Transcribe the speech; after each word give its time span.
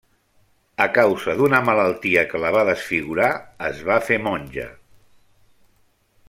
A 0.85 0.85
causa 0.93 1.35
d'una 1.41 1.59
malaltia 1.67 2.23
que 2.31 2.41
la 2.45 2.51
va 2.57 2.63
desfigurar, 2.71 3.29
es 3.69 3.85
va 3.91 3.99
fer 4.09 4.19
monja. 4.31 4.67